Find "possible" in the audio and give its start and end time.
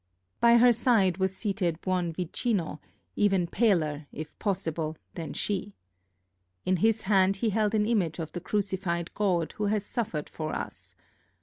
4.39-4.97